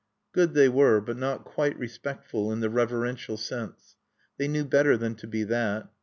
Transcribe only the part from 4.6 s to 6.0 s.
better than to be that.